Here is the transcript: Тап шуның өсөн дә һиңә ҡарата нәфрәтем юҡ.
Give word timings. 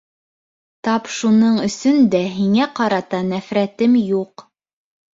Тап 0.87 1.09
шуның 1.17 1.59
өсөн 1.67 2.01
дә 2.17 2.23
һиңә 2.41 2.69
ҡарата 2.83 3.23
нәфрәтем 3.31 4.03
юҡ. 4.11 4.51